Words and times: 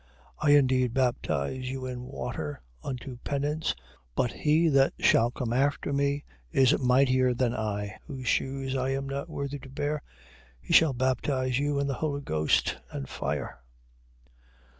3:11. 0.41 0.49
I 0.49 0.57
indeed 0.57 0.93
baptize 0.95 1.69
you 1.69 1.85
in 1.85 2.01
water 2.05 2.59
unto 2.83 3.17
penance, 3.17 3.75
but 4.15 4.31
he 4.31 4.67
that 4.67 4.93
shall 4.99 5.29
come 5.29 5.53
after 5.53 5.93
me, 5.93 6.23
is 6.51 6.75
mightier 6.79 7.35
than 7.35 7.53
I, 7.53 7.99
whose 8.07 8.25
shoes 8.27 8.75
I 8.75 8.89
am 8.89 9.07
not 9.07 9.29
worthy 9.29 9.59
to 9.59 9.69
bear: 9.69 10.01
he 10.59 10.73
shall 10.73 10.93
baptize 10.93 11.59
you 11.59 11.77
in 11.79 11.85
the 11.85 11.93
Holy 12.01 12.21
Ghost 12.21 12.77
and 12.89 13.07
fire. 13.07 13.59